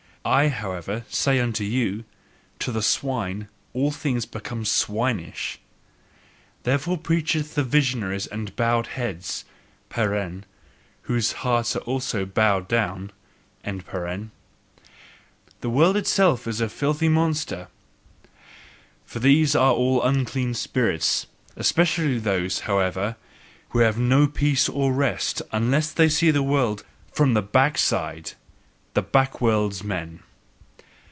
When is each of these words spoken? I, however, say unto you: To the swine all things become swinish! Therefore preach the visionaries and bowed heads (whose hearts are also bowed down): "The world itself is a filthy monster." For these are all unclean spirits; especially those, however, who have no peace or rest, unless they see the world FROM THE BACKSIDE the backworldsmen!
I, 0.23 0.49
however, 0.49 1.03
say 1.09 1.39
unto 1.39 1.63
you: 1.63 2.03
To 2.59 2.71
the 2.71 2.83
swine 2.83 3.47
all 3.73 3.89
things 3.89 4.27
become 4.27 4.65
swinish! 4.65 5.59
Therefore 6.61 6.99
preach 6.99 7.33
the 7.33 7.63
visionaries 7.63 8.27
and 8.27 8.55
bowed 8.55 8.85
heads 8.85 9.45
(whose 11.01 11.31
hearts 11.31 11.75
are 11.75 11.79
also 11.89 12.27
bowed 12.27 12.67
down): 12.67 13.09
"The 13.63 14.29
world 15.71 15.97
itself 15.97 16.45
is 16.47 16.61
a 16.61 16.69
filthy 16.69 17.09
monster." 17.09 17.67
For 19.07 19.17
these 19.17 19.55
are 19.55 19.73
all 19.73 20.03
unclean 20.03 20.53
spirits; 20.53 21.25
especially 21.55 22.19
those, 22.19 22.59
however, 22.67 23.15
who 23.69 23.79
have 23.79 23.97
no 23.97 24.27
peace 24.27 24.69
or 24.69 24.93
rest, 24.93 25.41
unless 25.51 25.91
they 25.91 26.09
see 26.09 26.29
the 26.29 26.43
world 26.43 26.83
FROM 27.11 27.33
THE 27.33 27.41
BACKSIDE 27.41 28.33
the 28.93 29.01
backworldsmen! 29.01 30.19